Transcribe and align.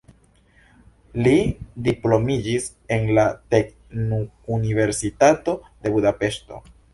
Li 1.25 1.33
diplomitiĝis 1.87 2.65
en 2.97 3.05
la 3.19 3.27
teknikuniversitato 3.55 5.55
de 5.69 5.95
Budapeŝto. 5.99 6.61